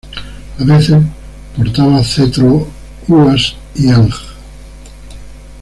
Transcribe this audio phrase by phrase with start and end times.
[0.57, 0.97] A veces,
[1.55, 2.67] portaba cetro
[3.07, 4.15] uas y anj.